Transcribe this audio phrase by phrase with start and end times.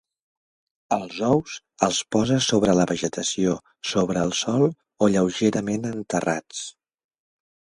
[0.95, 1.57] Els ous,
[1.87, 3.53] els poses sobre la vegetació,
[3.91, 6.65] sobre el sòl o lleugerament enterrats.